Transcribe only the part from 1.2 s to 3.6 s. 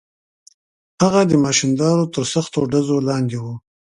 هم د ماشیندارو تر سختو ډزو لاندې و.